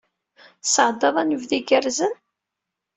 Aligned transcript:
Tesɛeddaḍ 0.61 1.15
anebdu 1.21 1.53
igerrzen? 1.59 2.13